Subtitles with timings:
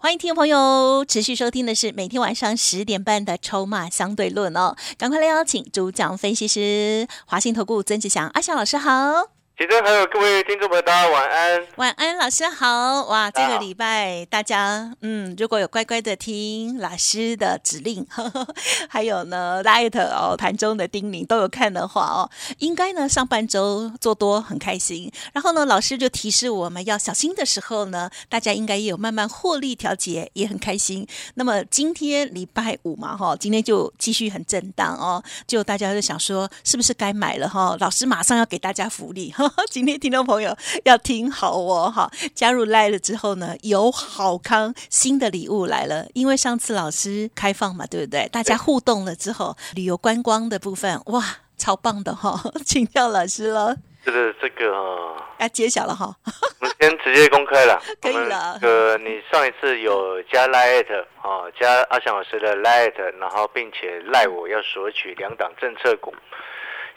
[0.00, 9.37] 欢迎听众朋友持续收听的是每天晚上十点半的《筹码相对论》哦，赶快来邀请主讲分析师华信投顾曾志祥阿祥老师好。
[9.58, 11.66] 其中还有各位听众朋友，大家晚安。
[11.78, 13.02] 晚安，老师好。
[13.06, 18.54] 哇，这个礼拜大家嗯，如果有乖乖的听老师的指令，呵 呵
[18.88, 25.10] 还有呢，light 哦，盘中的叮咛都有看的话哦，应该呢上半周做多很开心。
[25.32, 31.04] 然后呢，老师就提示我们要小心的时候呢，大家应该也有慢慢获利调节，也很开心。
[31.34, 37.76] 那么今天礼拜五嘛，哈，今天就继续很震荡哦，就大家就想说，是不是该买了哈？
[37.80, 39.47] 老师马上要给大家福利哈。
[39.70, 42.10] 今天听众朋友要听好哦，哈！
[42.34, 46.06] 加入来了之后呢，有好康新的礼物来了。
[46.14, 48.28] 因为上次老师开放嘛，对不对？
[48.28, 51.22] 大家互动了之后，旅游观光的部分，哇，
[51.56, 52.40] 超棒的哈！
[52.64, 53.76] 请教老师了。
[54.04, 56.14] 这个这个啊，要揭晓了哈。
[56.60, 58.58] 我们先直接公开了，可以了。
[58.62, 66.14] 呃，你上一次有加 Lite 啊，加阿翔老师的 Lite，然后并且赖我要索取两档政策股。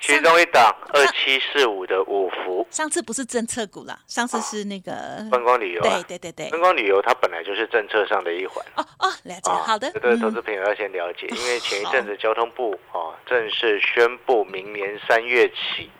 [0.01, 4.91] 其中一档二七四五的五福，上次不是政策股了，上次是那个
[5.29, 5.81] 观光旅游。
[5.83, 8.65] 对对对对，观光旅游它本来就是政策上的一环。
[8.75, 9.91] 哦哦，了解，好的。
[9.91, 15.91] 这个投资朋友要先了解，因为前一阵子交通部啊正式宣布，明年三月起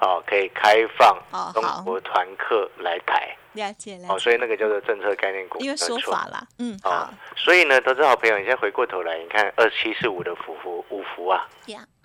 [0.00, 1.16] 啊可以开放
[1.54, 3.36] 中国团客来台。
[3.52, 4.08] 了解了。
[4.10, 7.08] 哦，所以那个叫做政策概念股，因为说法啦，嗯，好。
[7.36, 11.48] 所以呢，投资好朋友，你先回过头来，你看二七四五的五福五福啊。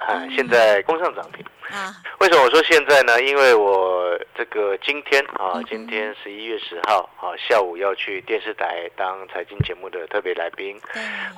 [0.08, 1.94] 啊，现在攻上涨停啊！
[2.20, 3.22] 为什么我说现在呢？
[3.22, 10.76] 因为我这个今天啊，今天十一月十号啊，下午要去电视台当财经节目的特别来宾。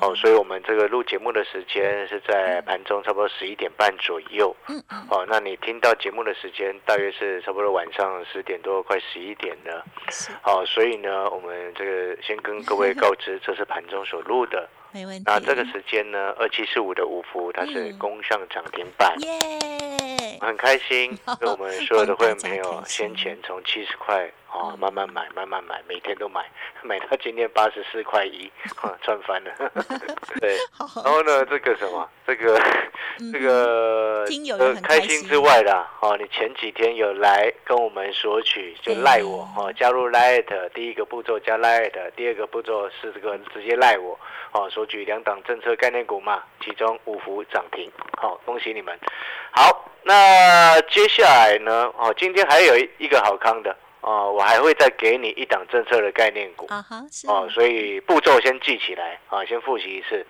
[0.01, 4.55] 哦，所以我们这个录节目的时间是在盘中差不多十一点半左右。
[5.09, 9.83] 哦，那你听到节目的时间大约是差不多晚上十点多，快十一点了。
[10.41, 14.69] 好，所以呢，我们这个先跟各位告知，这是盘中所录的。
[14.93, 15.23] 没问题。
[15.25, 16.33] 那这个时间呢？
[16.37, 21.17] 二七四五的五福，它是攻上涨停板，耶，很开心。
[21.39, 26.45] 跟我们所有的会员朋友， 先前从七十块啊，慢慢买，慢慢买，每天都买，
[26.83, 28.51] 买到今天八十四块一，
[29.01, 29.51] 赚翻了。
[30.39, 30.55] 对。
[31.03, 32.61] 然后呢，这个什么，这个
[33.31, 34.25] 这个
[34.83, 44.19] 开心之外的，哦，你前几天有来跟我们索取，就赖我哦，加入 Light，第一个步骤加 Light，第二个步骤是这个直接赖我。
[44.51, 48.95] 哦，索取两档政策概念股嘛，其中五福涨停，好，恭喜你们。
[49.49, 51.91] 好，那接下来呢？
[51.97, 56.67] 哦，今天还有一个好康的哦，我还会再给你一档政策的概念股。
[56.67, 60.25] 啊哈，是哦，所以步骤先记起来啊，先复习一次。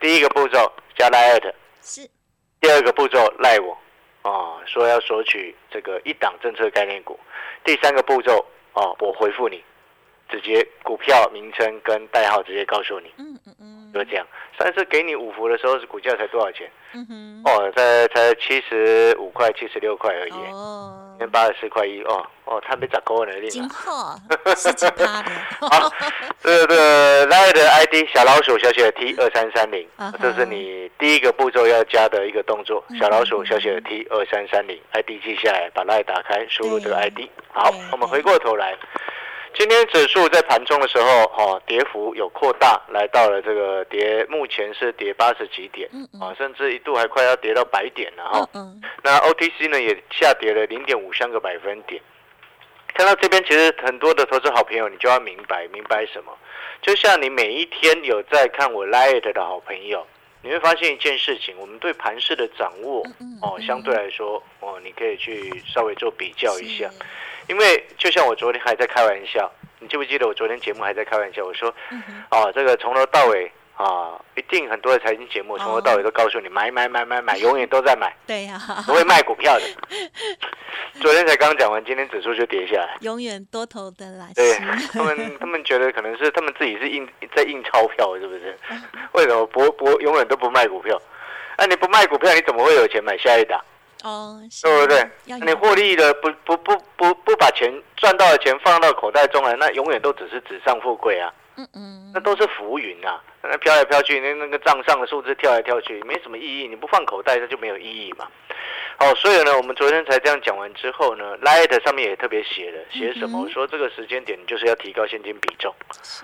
[0.00, 2.08] 第一个步骤加赖艾特，是。
[2.60, 3.78] 第二个步骤赖我，
[4.22, 7.20] 啊，说要索取这个一档政策概念股。
[7.64, 9.62] 第三个步骤哦，我回复你。
[10.28, 14.26] 直接股票名称跟代号直接告诉你，嗯嗯嗯，就这样。
[14.58, 16.70] 上次给你五福的时候，是股价才多少钱？
[17.44, 20.52] 哦，才才七十五块、七十六块而已。
[20.52, 22.02] 哦，先八十四块一。
[22.02, 24.14] 哦哦，他没涨高呢，金货
[24.56, 25.30] 是其他的。
[25.60, 25.90] 好，
[26.42, 29.88] 这个来的 ID 小老鼠小写的 T 二三三零，
[30.20, 32.84] 这是你第一个步骤要加的一个动作。
[32.98, 37.28] 小老鼠小写的 T 二三三零 ID 记下来，把 Line 打开，输入这个 ID。
[37.52, 38.76] 好，我们回过头来。
[39.54, 45.88] 今天指数在盘中的时候，哈，跌幅有扩大，来到了这个跌，目前是跌八十几点，
[46.20, 48.48] 啊，甚至一度还快要跌到百点了，哈。
[49.02, 52.00] 那 OTC 呢也下跌了零点五三个百分点。
[52.94, 56.32] 看到这边，其实很多的投资好朋友，你就要明白，明白什么？
[56.80, 60.06] 就像你每一天有在看我 Light 的好朋友，
[60.42, 63.02] 你会发现一件事情，我们对盘势的掌握，
[63.42, 66.90] 哦，相对来说，哦，你可以去稍微做比较一下。
[67.52, 71.44] 因为就像我昨天还在开玩笑，你记不记得我昨天节目还在开玩笑？
[71.44, 71.68] 我说，
[72.30, 79.64] 哦，这个从头到尾啊，一定很多的财经节目从头到尾都告诉你买买买买买，永远都在买， 对呀，不会卖股票的。
[81.02, 84.32] 昨天才刚讲完，今天指数就跌下来，永远多头的来。
[84.34, 84.54] 对
[84.94, 87.06] 他们， 他们觉得可能是他们自己是印
[87.36, 88.58] 在印钞票，是不是？
[89.12, 90.98] 为什么不不永远都不卖股票？
[91.58, 93.62] 那你不卖股票，你怎么会有钱买下一档？
[94.02, 95.10] 哦，对不对？
[95.40, 101.32] 你获利的不不不不不把钱赚到的钱放到口袋中来，那永远都只是纸上富贵啊。
[101.54, 106.66] 嗯嗯，那都是浮云啊，那飘来飘去，那那个账上的数字跳来跳去，没什么意义。
[106.66, 108.26] 你不放口袋，那就没有意义嘛。
[108.98, 113.42] 哦，所以呢，我们昨天才这样讲完之后呢，Light 上面也特别写了，写什么？
[113.42, 115.74] 我说这个时间点就是要提高现金比重。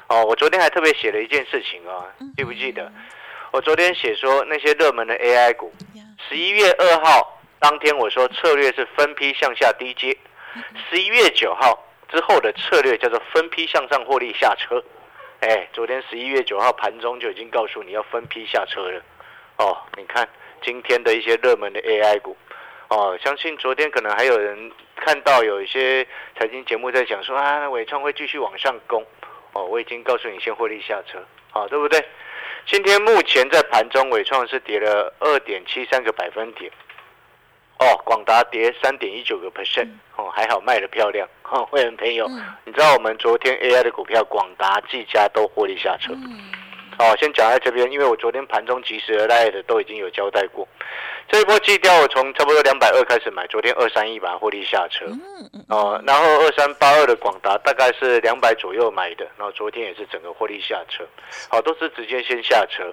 [0.06, 2.90] 哦，我昨天还特别写了一件事情啊，记不记得？
[3.50, 5.70] 我昨天写说那些热门的 AI 股，
[6.26, 10.16] 十一月二号当天我说策略是分批向下低接，
[10.88, 11.78] 十一月九号
[12.08, 14.82] 之后的策略叫做分批向上获利下车。
[15.40, 19.02] 哎，昨天十一月九号盘中就已经告诉你要分批下车了。
[19.56, 20.28] 哦，你看
[20.62, 22.36] 今天的一些热门的 AI 股。
[22.88, 26.06] 哦，相信昨天可能还有人看到有一些
[26.38, 29.04] 财经节目在讲说啊，伟创会继续往上攻。
[29.52, 31.18] 哦，我已经告诉你先获利下车，
[31.50, 32.04] 好，对不对？
[32.66, 36.70] 今天目前在盘中，伟创是跌了二点七三个百分点。
[37.78, 39.88] 哦，广达跌三点一九个 percent。
[40.16, 41.28] 哦，还好卖的漂亮。
[41.50, 42.28] 哦，会员朋友，
[42.64, 46.12] 你知道我们昨天 AI 的股票广达、技嘉都获利下车。
[46.98, 50.66] 哦，先讲在这边，因为我昨天盘中及时而来的都已经有交代过。
[51.30, 55.04] 这一波基调我从差不多两百二开始买，昨天二三一把获利下车，
[55.68, 61.06] 哦，然后二三八二的广达大概是两百左右买的，然后昨天也是整个获利下车，
[61.50, 62.90] 好，都是直接先下车。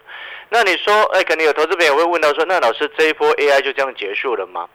[0.49, 4.67] 那你说，哎，肯定有投资朋友会问到说，那老师这一波 AI 就这样结束了吗？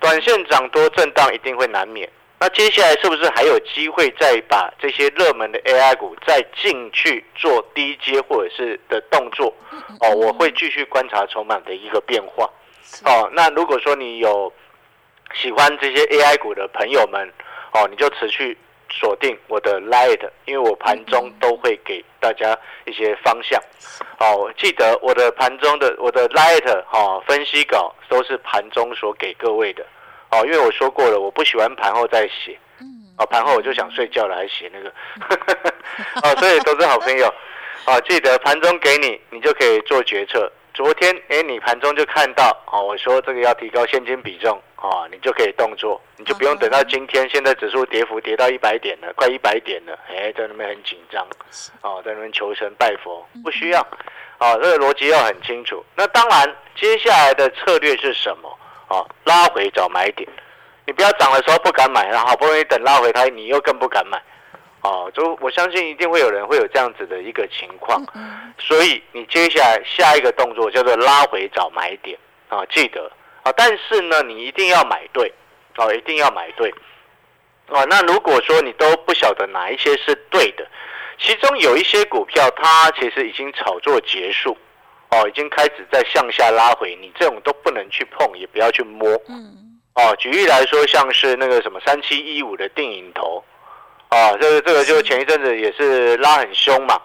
[0.00, 2.08] 短线涨多震荡一定会难免，
[2.42, 9.54] 那接下来是不是还有机会再把这些热门的 AI 股再进去做低阶或者是的动作？
[10.00, 12.50] 哦，我会继续观察筹码的一个变化。
[13.04, 14.52] 哦，那如果说你有
[15.32, 17.32] 喜欢这些 AI 股的朋友们，
[17.74, 18.58] 哦，你就持续
[18.90, 23.62] 锁定我的 Light，因为我盘中都会给大家一些方向。
[24.18, 29.86] 哦，记得我的盘中的我的 Light 哈分析稿都是盘中所给各位的。
[30.32, 32.58] 哦，因为我说过了，我不喜欢盘后再写。
[33.18, 34.90] 哦，盘后我就想睡觉了，还写那个。
[36.24, 37.32] 哦，所以都是好朋友。
[37.84, 40.50] 哦，记得盘中给你，你就可以做决策。
[40.72, 51.26] 昨天，哎，你盘中就看到，哦，我说这个要提高现金比重，哦，你就可以动作，你就不用等到今天，现在指数跌幅跌到一百点了，快一百点了，哎，在那边很紧张，
[51.82, 53.86] 哦，在那边求神拜佛，不需要，
[54.38, 55.84] 哦，这个逻辑要很清楚。
[55.94, 58.58] 那当然，接下来的策略是什么？
[58.92, 60.28] 哦，拉回找买点，
[60.86, 64.20] 你不要涨的时候不敢买，然后好不容易等拉回它，你又更不敢买。
[64.82, 68.04] 哦，就我相信一定会有人会有这样子的一个情况，
[68.58, 72.18] 所以你接下来下一个动作叫做拉回找买点。
[72.48, 73.10] 啊，记得。
[73.44, 75.32] 啊，但是呢，你一定要买对。
[75.76, 76.70] 哦，一定要买对。
[77.68, 77.86] 哦。
[77.88, 80.66] 那如果说你都不晓得哪一些是对的，
[81.18, 84.54] 其中有一些股票它其实已经炒作结束
[85.12, 89.08] 哦，已经开始在向下拉回，你这种都不能去碰，也不要去摸。
[89.28, 89.78] 嗯。
[89.94, 93.44] 哦，举例来说，像是那个什么三七一五的定影头。
[94.08, 97.00] 啊，这个这个就前一阵子也是拉很凶嘛，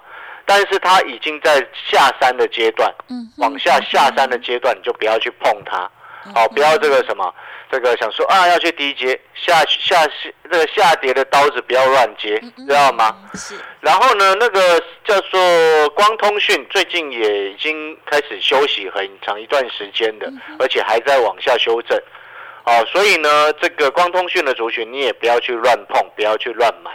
[0.45, 1.56] 但是它已经在
[1.89, 5.89] 下山的阶段，嗯，往下下山的阶段，你就不要去碰它，
[6.35, 7.33] 哦，不要这个什么，
[7.71, 10.11] 这个想说啊要去低阶下下下
[10.43, 12.37] 那个下跌的刀子不要乱接，
[12.67, 13.15] 知道吗？
[13.33, 13.55] 是。
[13.79, 21.97] 然后呢，那个叫做光通讯，最近也已经开始休息很长一段时间的，而且还在往下修正。
[22.65, 26.91] 哦，所以呢，这个光通讯的族群你也不要去乱碰，不要去乱买，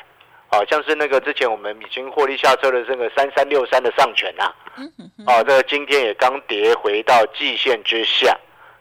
[0.50, 4.52] 好像是那个之前我们已经获利下车的这个三三六三的上权呐，
[5.26, 8.36] 哦，这个今天也刚跌回到季线之下，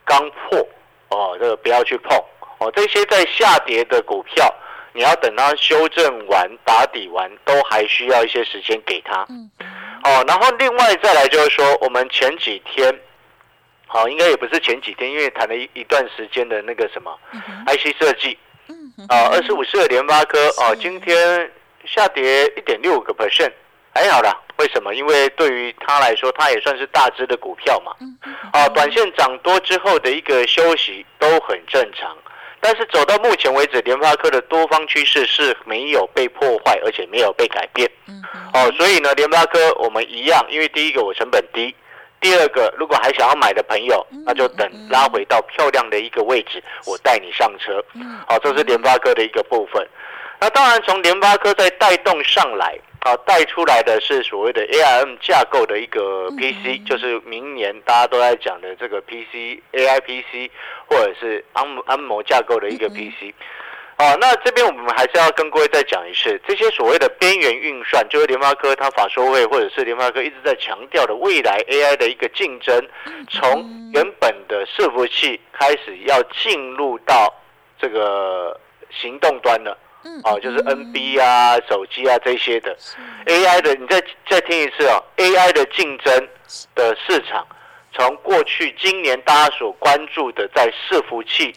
[0.05, 0.67] 刚破，
[1.09, 2.17] 哦，这个不要去碰，
[2.59, 4.53] 哦，这些在下跌的股票，
[4.93, 9.25] 你要等它修正完、打底完，都还需要一些时间给它，
[10.03, 12.99] 哦，然后另外再来就是说，我们前几天。
[13.93, 17.13] 好，应该也不是前几天，因为谈了一一段时间的那个什么
[17.67, 18.39] IC 设计，
[18.69, 21.51] 嗯啊，二十五四的联发科，哦，今天
[21.83, 23.51] 下跌一点六个 percent，
[23.93, 24.35] 还好啦。
[24.57, 24.93] 为什么？
[24.93, 27.93] 因为对于他来说，他也算是大只的股票嘛，
[28.53, 32.15] 啊，短线涨多之后的一个休息都很正常。
[32.59, 37.89] 但是走到目前为止，联发科的多方趋势是没有被破坏，而且没有被改变。
[38.53, 41.75] 哦，所以呢，联发科我们一样，因为第一个我成本低。
[42.19, 47.83] 第二个，如果还想要买的朋友，那就等拉回到漂亮的一个位置，我带你上车。
[48.27, 49.83] 好，这是联发科的一个部分。
[50.39, 60.51] 那当然，从联发科再带动上来，啊，带出来的是所谓的 ARM 架构的一个 PC，就是明年大家都在讲的这个 PC AI PC，
[60.87, 63.33] 或者是安安摩架构的一个 PC。
[63.97, 72.87] 哦，那这边我们还是要跟各位再讲一次，这些所谓的边缘运算，就是联发科它法说会或者是联发科一直在强调的未来 AI 的一个竞争，
[73.31, 77.33] 从原本的伺服器开始要进入到
[77.79, 78.59] 这个
[78.91, 79.75] 行动端了。
[80.23, 82.75] 哦，就是 NB 啊、手机啊这些的
[83.25, 86.27] AI 的，你再再听一次哦，AI 的竞争
[86.75, 87.45] 的市场
[87.93, 91.53] 从过去今年大家所关注的在伺服器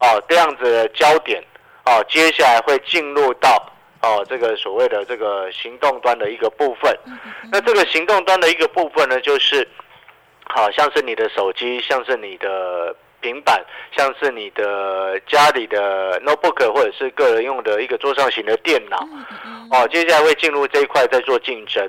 [0.00, 1.42] 哦这样子的焦点
[1.84, 6.94] 哦，接下来会进入到哦这个所谓的这个行动端的一个部分。
[7.50, 9.66] 那这个行动端的一个部分呢，就是
[10.44, 13.64] 好像是你的手机，像是你的平板，
[13.96, 18.98] 像是你的家里的 notebook 或者是个人用的一个桌上型的电脑
[19.70, 21.88] 哦，接下来会进入这一块在做竞争。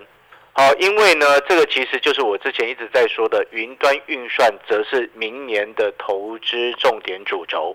[0.52, 7.74] 好，因为呢，这个其实就是我之前一直在说的，云端运算则是明年的投资重点主轴。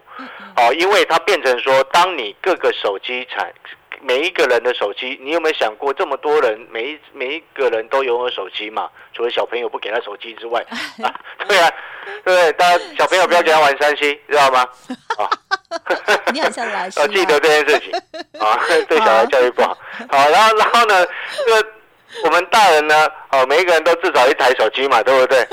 [0.55, 3.51] 好，因为它变成说，当你各个手机产
[4.07, 8.91] 每一个人的手机，你有没有想过，这么多人，每一每一个人都拥有手机嘛？
[9.15, 10.61] 除了小朋友不给他手机之外，
[11.03, 11.09] 啊，
[11.49, 11.71] 对啊，
[12.25, 12.53] 对不对？
[12.53, 14.69] 大家小朋友不要给他玩三星知道吗？
[15.17, 15.31] 啊，
[16.35, 17.93] 你很像老师要记得这件事情
[18.39, 19.77] 啊， 对小孩教育不好。
[20.11, 21.07] 好，然后然后呢，
[21.47, 21.69] 这个。
[22.23, 25.45] 我们大人呢，哦，每一个人都至少一台手机嘛，对不对？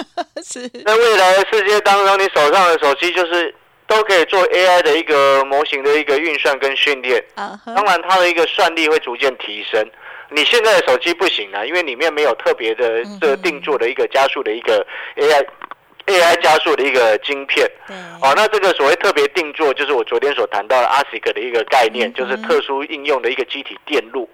[0.43, 0.69] 是。
[0.85, 3.51] 那未来的世界当中，你手上的手机就是
[3.91, 7.21] 都可以做 AI 的一个模型的一个运算跟训练。
[7.35, 7.59] 啊。
[7.65, 9.85] 当然，它的一个算力会逐渐提升。
[10.29, 15.45] 你现在的手机不行啊，因为里面没有特别的这定做的一个加速的一个 AI。
[16.07, 17.65] AI 加速的一个晶片，
[18.21, 24.27] 哦，那这个所谓特别定做，就是我昨天所谈到的 ASIC 的一个概念，就是特殊应用的一个机体电路，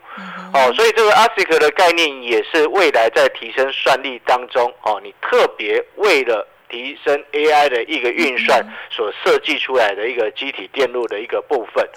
[0.54, 6.48] 哦，所以这个 ASIC 的概念也是未来在提升算力当中，哦，你特别为了。
[6.70, 11.88] 提升 AI 的一个运算所设计出来的一个机体电路的一个部分，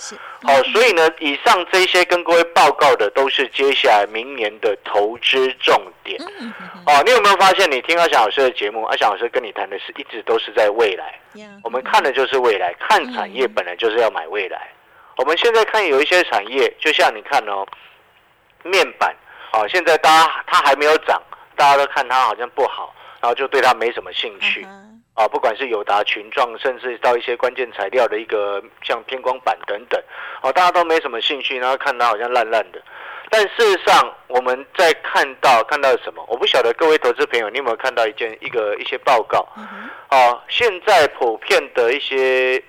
[0.42, 5.74] 好，所以呢，以上这些跟各位报告的都是接下来明年的投资重
[6.04, 6.20] 点。
[6.86, 11.18] 哦，你有没有发现，你听阿翔老师的节目，阿翔老师跟你谈的是一直都是在未来，
[11.64, 14.68] 我们看的就是未来，看产业本来就是要买未来。
[15.16, 17.66] 我们现在看有一些产业，就像你看哦，
[18.62, 19.14] 面板，
[19.52, 21.20] 哦，现在大家它还没有涨，
[21.56, 22.94] 大家都看它好像不好。
[23.20, 24.66] 然后就对它没什么兴趣，
[25.14, 30.02] 啊，不管是友达群状，甚至到一些关键材料的一个像偏光板等等，
[30.42, 32.80] 哦，大家都没什么兴趣，然后看它好像烂烂的。
[33.32, 36.24] 但事实上，我们在看到看到什么？
[36.26, 39.46] 我不晓得各位投资朋友，你有没有看到一件一个一些报告？
[40.10, 42.60] 哦，现在普遍的一些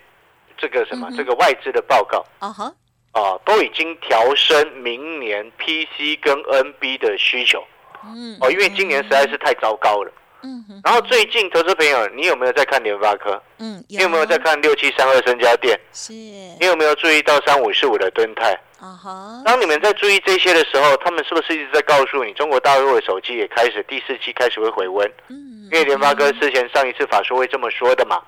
[0.58, 2.72] 这个什么这个外资的报告，啊哈，
[3.13, 7.65] 啊，都已经调升明年 PC 跟 NB 的需求，
[8.03, 10.12] 嗯，哦，因为今年实在是太糟糕了。
[10.43, 13.41] 嗯，然后最近投资朋友，你有没有在看联发科？
[13.60, 15.79] 嗯，你有没有在看六七三二升家店？
[15.93, 16.13] 是。
[16.13, 18.53] 你有没有注意到三五四五的敦泰？
[18.79, 19.41] 啊哈。
[19.45, 25.07] 当你们在注意这些的时候，他们是不是一直在告诉你，中国大陆的手机也开始第四季开始会回温？
[25.29, 25.69] 嗯。
[25.71, 28.21] 因为联发科之前上一次法说会这么说的嘛。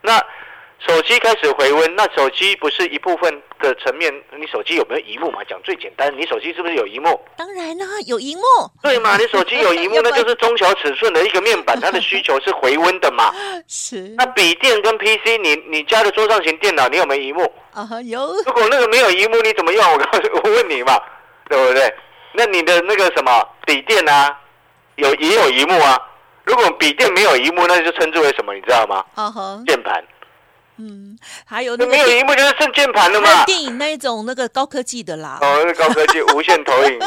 [0.00, 0.24] 那。
[0.86, 4.12] 手机开始回温，那手机不是一部分的层面？
[4.38, 5.42] 你手机有没有荧幕嘛？
[5.48, 7.20] 讲最简单，你手机是不是有荧幕？
[7.36, 8.44] 当然啦，有荧幕。
[8.80, 9.16] 对嘛？
[9.16, 13.34] 你手机有荧幕， 那就是中小尺寸的一个面板，它的需求是回温的嘛？
[13.66, 14.14] 是。
[14.16, 17.52] 那笔电跟 PC，你你家的桌上型电脑，你有没有荧幕？
[17.74, 18.32] 啊有。
[18.46, 19.92] 如果那个没有荧幕，你怎么用？
[19.92, 20.96] 我告诉， 我问你嘛，
[21.48, 21.92] 对不对？
[22.34, 24.38] 那你的那个什么笔电啊，
[24.94, 25.98] 有也有荧幕啊？
[26.44, 28.54] 如果笔电没有荧幕，那就称之为什么？
[28.54, 29.04] 你知道吗？
[29.16, 30.02] 啊哈，键盘。
[30.78, 33.44] 嗯，还有那没有荧幕就是剩键盘的嘛？
[33.46, 35.38] 电影那一种那个高科技的啦。
[35.40, 36.98] 哦，是高科技 无线投影，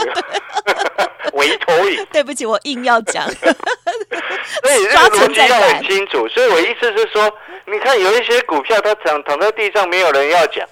[1.33, 2.05] 微投影。
[2.11, 3.25] 对不起，我硬要讲。
[3.31, 6.27] 所以这个逻辑要很清楚。
[6.27, 7.31] 所以我意思是说，
[7.65, 10.67] 你看有一些股票，它躺躺在地上，没有人要讲。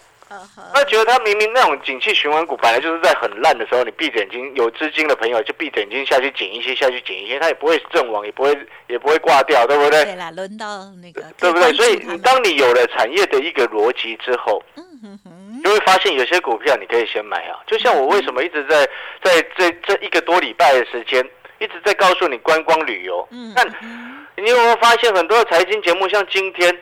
[0.74, 8.56] 他觉得他明明那种景气循环股本来就是在很烂的时候，你闭着眼睛有资金的朋友就闭着眼睛下去捡一些，下去捡一些，他也不会阵亡，也不会
[8.88, 10.06] 也不会挂掉，对不对？
[10.06, 11.74] 对啦，轮到那个对不对？
[11.74, 17.60] 所以当你有了产业的一个逻辑之后，嗯就会发现有些股票你可以先买啊。
[17.66, 18.88] 就像我为什么一直在
[19.24, 23.68] 在这这一个多礼拜的时间一直在告诉你观光旅游，嗯，但
[24.38, 26.78] 你有没有发现很多的财经节目像今天？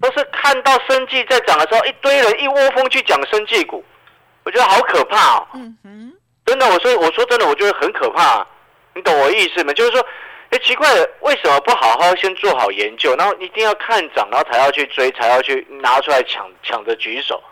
[0.00, 3.84] 都是看到生计在涨的时候，一堆人一窝蜂去讲生计股，
[4.44, 5.46] 我觉得好可怕哦。
[5.54, 6.12] 嗯哼，
[6.46, 8.46] 真的，我说我说真的，我觉得很可怕。
[8.94, 9.72] 你懂我意思吗？
[9.72, 10.04] 就是说，
[10.50, 17.42] 哎，奇怪的，为什么不好好先做好研究，然后一定要看涨，然后才要去追，才要去拿出来抢抢着举手？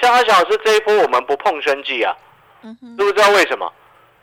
[0.00, 2.14] 像阿小老师这一波，我们不碰生计啊，
[2.96, 3.70] 知不知道为什么？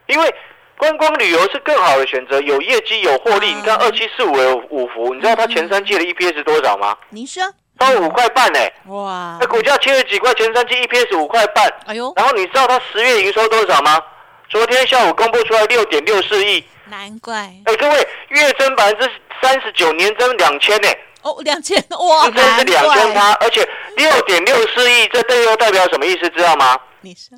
[0.08, 0.36] 因为
[0.78, 3.54] 观光旅游是更好的选择，有业绩有获利。
[3.54, 6.98] 你看二七四五的五福，你知道它前三季的 EPS 多少吗？
[7.10, 7.44] 您说。
[7.84, 9.38] 到五块半呢，哇！
[9.40, 12.14] 那股价七十几块，前三季 EPS 五块半，哎呦！
[12.16, 14.02] 然后你知道它十月营收多少吗？
[14.50, 17.52] 昨天下午公布出来六点六四亿，难怪！
[17.66, 19.12] 哎，各位，月增百分之
[19.42, 20.88] 三十九，年增两千呢。
[21.24, 22.30] 哦，两千哇！
[22.30, 26.30] 真是两千趴，而且六点六四亿，这背后代表什么意思？
[26.30, 26.78] 知道吗？
[27.02, 27.38] 你说，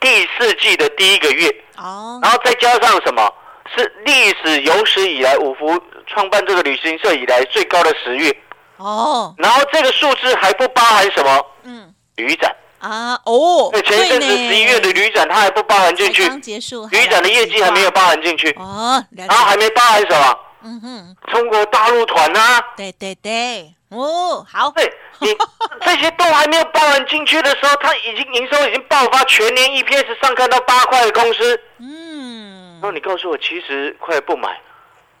[0.00, 3.32] 第四季的第一个月哦，然后再加上什么？
[3.74, 8.36] 是历史有史以来五福创办这个旅行社以来最高的十月。
[8.76, 11.46] 哦，然后这个数字还不包含什么？
[11.64, 11.94] 嗯。
[12.16, 12.54] 旅展。
[12.78, 20.38] 啊，哦，对，前一阵子十一月的旅展，它还不包含进去，刚结束，旅展的业绩还没有包含进去，哦，然后还解，没包含什么？
[20.62, 25.28] 嗯哼，中国大陆团啊，对对对，哦，好，对你
[25.84, 32.74] 这些都还没有包含进去的时候，它已经营收已经爆发，全年 EPS 上看到八块的公司，嗯。
[32.74, 34.60] 然后你告诉我七十块不买，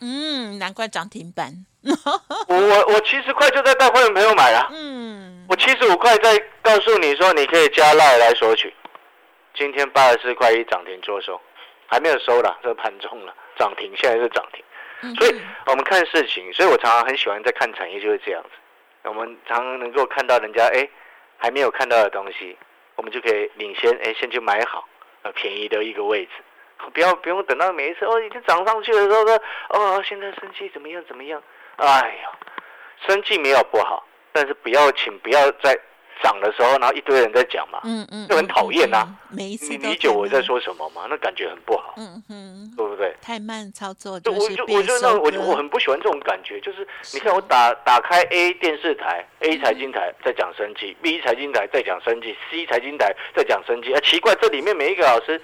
[0.00, 1.64] 嗯，难怪涨停板，
[2.48, 8.74] 我我我七十块就在带会员朋友买了，嗯，我七十五块再告诉你说你可以加赖来索取，
[9.54, 11.40] 今天八十四块一涨停做收，
[11.86, 14.64] 还没有收了，这盘中了涨停，现在是涨停。
[15.02, 15.14] 嗯。
[15.16, 18.50] 所以我们看事情，所以我常常很喜欢在看产业就是这样子。
[19.04, 20.88] 我们常常能够看到人家哎
[21.38, 22.56] 还没有看到的东西，
[22.96, 24.88] 我们就可以领先哎先去买好，
[25.22, 26.32] 呃便宜的一个位置，
[26.92, 31.40] 不要不用等到每一次哦已经涨上去的时候说哦现在生气怎么样怎么样，
[31.76, 31.86] 哎
[32.22, 32.30] 呀，
[33.06, 35.78] 生气没有不好，但是不要请不要在
[36.22, 41.06] 涨的时候，然后一堆人在讲嘛，嗯嗯，就很讨厌呐你理解我在说什么吗？
[41.10, 43.14] 那感觉很不好，嗯哼，对不对？
[43.20, 55.38] 太慢操作就就是我就我就那我就我很不喜欢这种感觉，就是你看我打打开 A 电视台 A 财经台在讲生计，B 财经台在讲生计，C 财经台在讲生计，啊奇怪，这里面每一个老师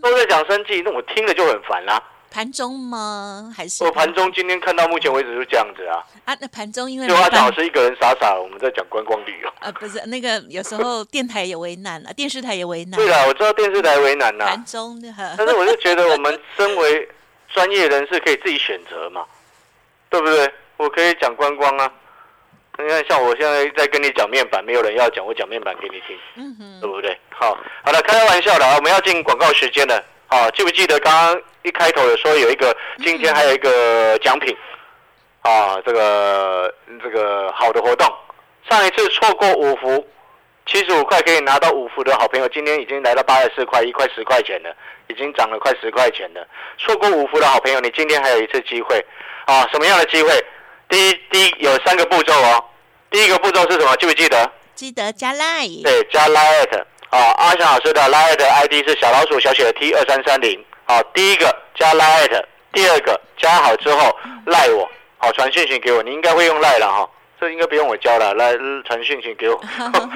[0.00, 2.00] 都在讲生计，那我听了就很烦啦。
[2.30, 3.52] 盘中吗？
[3.56, 6.36] 还是我盘中今天看到目前为止是这样子啊，啊？
[6.40, 9.52] 那盘中因为就阿没办老师一个人傻傻，我们在讲观光旅游。
[9.60, 12.98] 呃，不是那个，有时候电台也为难啊，电视台也为难。
[12.98, 17.08] 对了，我知道电视台为难呐、盘中的，但是我就觉得我们身为
[17.48, 19.24] 专业人士可以自己选择嘛，
[20.10, 20.52] 对不对？
[20.76, 21.90] 我可以讲观光啊。
[22.78, 27.18] 你看，像我现在在跟你讲面板，没有人要讲，我讲面板给你听，嗯哼，对不对？
[27.30, 30.04] 好，好了，开玩笑的，我们要进广告时间了。
[30.28, 34.56] 好，记不记得刚刚一开头有说有一个，今天还有一个奖品，
[35.42, 38.12] 啊，这个这个好的活动，
[38.68, 40.04] 上一次错过五福，
[40.66, 44.74] 七十五块可以拿到五福的好朋友，今天已经来到八十四块一，快十块钱了，
[45.08, 46.46] 已经涨了快十块钱了。
[46.78, 49.04] 错过五福的好朋友，你今天还有一次机会
[49.46, 49.68] 啊！
[49.72, 50.44] 什么样的机会？
[50.88, 52.64] 第一，第一有三个步骤哦。
[53.10, 53.94] 第一个步骤是什么？
[53.96, 54.50] 记不记得？
[54.74, 55.82] 记得加 line。
[55.84, 56.84] 对，加 Lite
[57.16, 60.62] 啊，阿翔老师的 Lite ID 是小老鼠小写的 T 二三三零。
[60.84, 67.08] 好，第一个加 Lite，第二个加好之后赖我，好传讯息给我，你应该会用赖了哈。
[67.40, 69.58] 这应该不用我教了，来传讯息给我，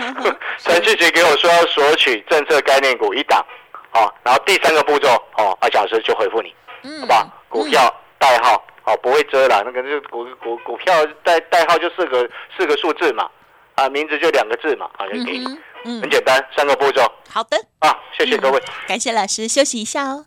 [0.63, 3.45] 传讯息给我说要索取政策概念股一档，
[3.91, 7.27] 好，然后第三个步骤，哦，阿翔老师就回复你，嗯好吧？
[7.49, 13.29] 股票代号，好，不会遮了，那个就股股股票代代号就四个四个数字嘛，
[13.75, 15.45] 啊，名字就两个字嘛，好，像给你，
[15.85, 18.63] 嗯很，简单，三个步骤好的，啊，谢谢各位。
[18.87, 20.27] 感谢老师，休息一下哦。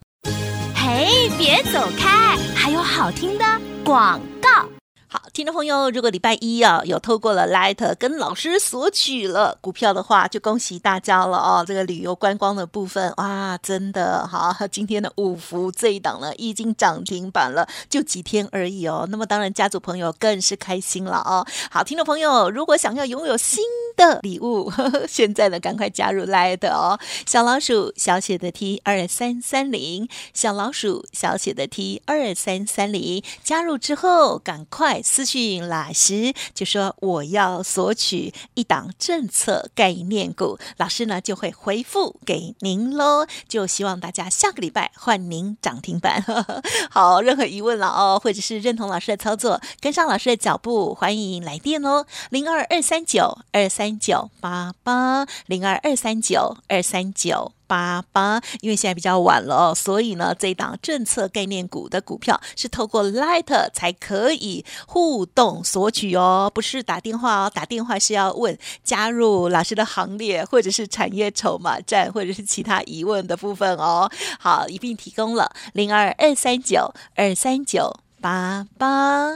[0.75, 3.45] 嘿，别走开，还有好听的
[3.83, 4.72] 广告。
[5.13, 11.63] 好，听众朋友，如果礼拜一啊有透过了 Light 跟老师索取了股票的话，就恭喜大家了哦。
[11.67, 19.07] 这个旅游观光的部分，哇，真的好，今天的五福这一档呢已经涨停板了，就几天而已哦。
[19.11, 21.45] 那么当然，家族朋友更是开心了哦。
[21.69, 23.63] 好，听众朋友，如果想要拥有新
[23.95, 43.27] 的礼物，呵 呵现在呢赶快加入 Light 哦，小老鼠小写的 T 二三三零，小老鼠小写的 T 二三三零，加入之后赶快私讯老师，就说我要索取一档政策概念股，老师呢就会回复给您喽。
[43.47, 46.23] 就希望大家下个礼拜换您涨停板。
[46.89, 57.51] 好，任何疑问了哦，或者是认同老师的操作，跟上老师的脚步，欢迎来电哦，零二二三九二三九八八，零二二三九二三九。
[57.73, 74.07] 八八，因为现在比较晚了哦，所以呢，这一档政策概念股的股票是透过 Light 才可以互动索取哦，不是打电话哦，打电话是要问加入老师的行列，或者是产业筹码站，或者是其他疑问的部分哦。
[74.39, 79.31] 好，一并提供了零二二三九二三九八八。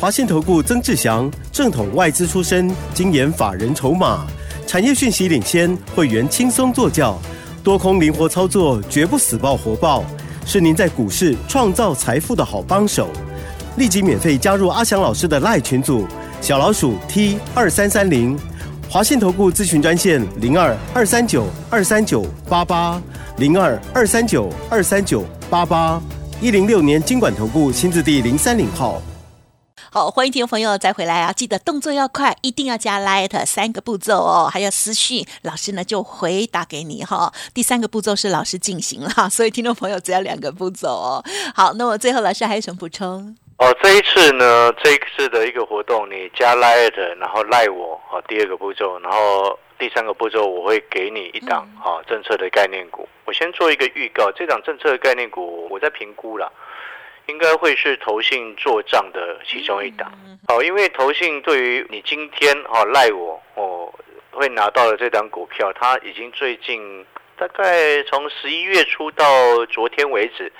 [0.00, 4.26] 华信投顾曾志祥，正统外资出身，精研法人筹码，
[4.72, 7.18] 产业讯息领先，会员轻松做教，
[7.62, 10.02] 多空灵活操作，绝不死爆活爆，
[10.46, 13.10] 是您在股市创造财富的好帮手。
[13.76, 16.06] 立即免费加入阿翔老师的赖群组，
[16.40, 18.34] 小老鼠 T 二三三零，
[18.88, 22.98] 华信投顾咨询专线零二二三九二三九八八
[23.36, 26.00] 零二二三九二三九八八，
[26.40, 29.02] 一零六年经管投顾新字第零三零号。
[29.94, 31.30] 好，欢迎听众朋友再回来啊！
[31.34, 41.22] 记得动作要快，一定要加 Light 三个步骤哦，还有私讯老师呢就回答给你哈、第三个步骤是老师进行了， 所以听众朋友只要两个步骤哦。
[41.54, 43.36] 好，那我最后老师还有什么补充？
[43.58, 53.06] 哦，这一次呢，这一次的一个活动，你加 light，然后赖我，好，第二个步骤，然后第三个步骤，我会给你一档好政策的概念股。
[53.26, 56.50] 我先做一个预告，这档政策的概念股，我在评估了，
[57.26, 60.12] 应该会是投信做账的其中一档。
[60.48, 63.92] 好，因为投信对于你今天哦赖我哦
[64.30, 67.04] 会拿到的这档股票，它已经最近
[67.36, 69.26] 大概从十一月初到
[69.66, 70.52] 昨天为止。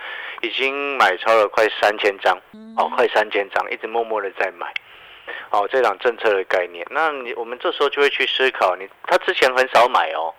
[0.45, 2.37] 已经买超了快三千张，
[2.77, 4.67] 哦，快三千张，一直默默的在买，
[5.51, 10.35] 哦，这档政策的概念，那你我们这时候就会去思考，你他之前很少买哦，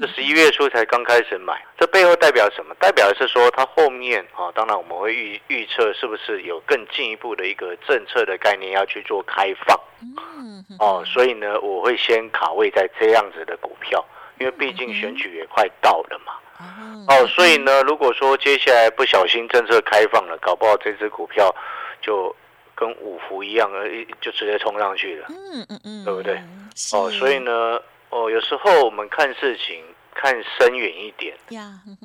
[0.00, 2.74] 这十一月初才刚开始买，这背后代表什么？
[2.80, 9.78] 代表的是说它后面啊，当然我们会预预测是不是有更进一步的一个政策的概念要去做开放，
[10.78, 14.04] 哦，所以呢，我会先卡位在这样子的股票，
[14.38, 16.32] 因为毕竟选举也快到了嘛。
[17.08, 21.52] 哦，所以呢，如果说接下来不小心政策开放了，搞不好这只股票
[22.00, 22.34] 就
[22.74, 23.88] 跟五福一样，而
[24.20, 25.26] 就直接冲上去了。
[25.28, 26.40] 嗯嗯嗯，对不对？
[26.92, 27.80] 哦，所以呢，
[28.12, 29.82] 哦，有时候我们看事情
[30.14, 31.34] 看深远一点，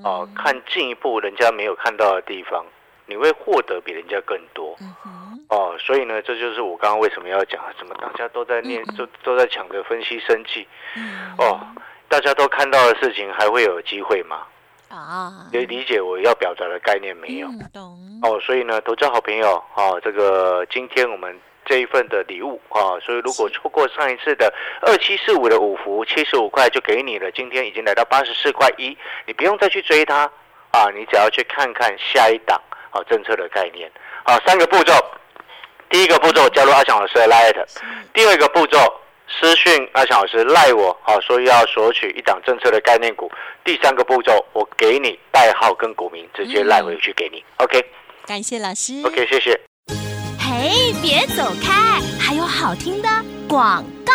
[0.03, 2.65] 哦，看进一步人家没有看到的地方，
[3.05, 4.75] 你会获得比人家更多。
[5.49, 10.67] 哦，所以呢，这就是我刚刚为什么要讲，什么大家都在念，都都在抢着分析生气。
[11.37, 11.59] 哦。
[12.09, 14.47] 大家都看到的事情，还会有机会吗？
[14.87, 17.49] 啊，你理解我要表达的概念没有？
[17.73, 24.51] 懂哦，所以呢，投资好朋友哦，这个今天我们这一份的礼物啊，所以如果错过上一次的
[24.81, 30.31] 二七四五的五福七十五块就给你了，今天已经来到八十四块一，你不用再去追它
[30.71, 32.59] 啊，你只要去看看下一档
[32.91, 33.91] 啊政策的概念
[34.23, 34.93] 好，三个步骤，
[35.89, 37.65] 第一个步骤加入阿强老师的 Light，
[38.13, 38.77] 第二个步骤。
[39.29, 43.29] 私讯阿强老师赖我，好，说要索取一档政策的概念股。
[43.65, 47.43] 第三个步骤，我给你代号跟股民，直接赖回去给你。
[47.57, 47.83] OK，
[48.25, 49.01] 感谢老师。
[49.05, 49.66] OK，谢谢。
[50.67, 53.07] 哎，别走开，还有好听的
[53.47, 54.13] 广告。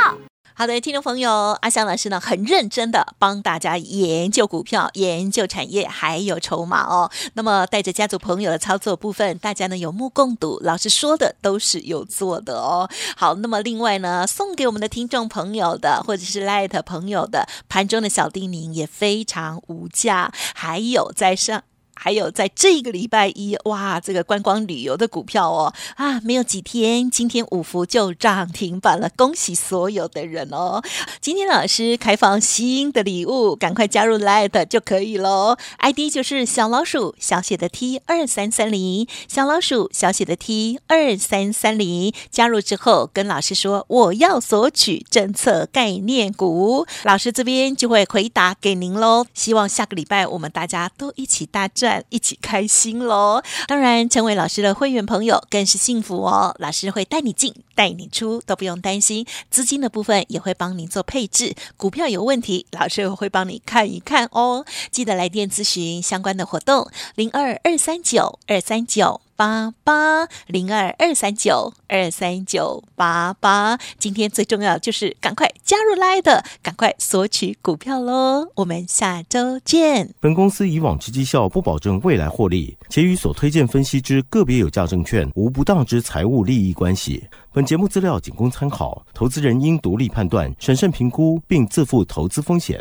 [0.52, 7.10] 好的，听众朋友，阿香老师呢很认真的帮大家研究股票、研究产业，还有筹码哦。
[7.32, 12.86] 那么带着家族朋友的操作部分，大家呢有目共睹，老师说的都是有做的哦。
[13.16, 21.62] 好，那么另外呢，送给我们的听众朋友的，或者是 Light 朋友的盘中的小叮咛也非常无价，还有在上。
[22.02, 30.82] 还有在这个礼拜一，哇，这个观光旅游的股票哦，啊，没有几天，今天五福就涨停板了，恭喜所有的人哦！
[31.20, 49.24] 今天老师开放新的礼物，赶快加入 Light 就可以喽，ID 就是小老鼠小写的 T 二三三零，小老鼠小写的 T 二三三零，加入之后跟老师说我要索取政策概念股，老师这边就会回答给您喽。
[49.32, 51.91] 希望下个礼拜我们大家都一起大赚。
[52.11, 53.42] 一起开心喽！
[53.66, 56.55] 当然，成为老师的会员朋友更是幸福哦。
[56.59, 59.26] 老师会带你进，带你出，都不用担心。
[59.50, 61.55] 资金的部分也会帮您做配置。
[61.76, 64.64] 股票有问题，老师会帮你看一看哦。
[64.90, 69.20] 记得来电咨询相关的活动：零二二三九二三九。
[69.42, 78.52] 八八零二二三九二三九八八，今天最重要就是赶快加入来的，赶快索取股票喽！
[78.55, 80.14] 我们下周见。
[80.20, 87.26] 本公司以往之绩效不保证未来获利，且与所推荐分析之个别有价证券无不当之财务利益关系。
[87.52, 92.81] 本节目资料仅供参考，投资人应独立判断、审慎评估，并自负投资风险。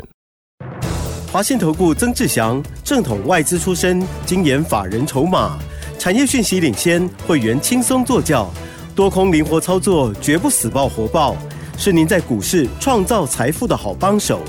[1.32, 5.58] 华信投顾曾志祥，正统外资出身，精研法人筹码。
[6.02, 8.50] 产业讯息领先，会员轻松做教，
[8.92, 11.36] 多空灵活操作，绝不死爆活爆，
[11.78, 14.40] 是您在股市创造财富的好帮手。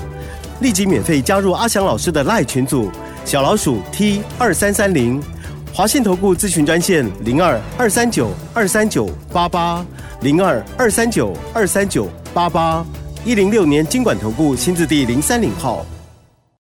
[0.60, 2.90] 立即免费加入阿翔老师的赖群组，
[3.24, 5.22] 小老鼠 T 二三三零，
[5.72, 9.86] 华信投顾咨询专线零二二三九二三九八八
[10.22, 12.84] 零二二三九二三九八八
[13.24, 15.86] 一零六年经管投顾新字第零三零号。